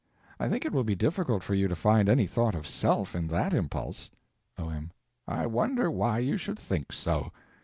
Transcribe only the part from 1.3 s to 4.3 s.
for you to find any thought of self in that impulse.